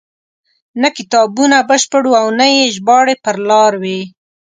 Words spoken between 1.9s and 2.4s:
وو او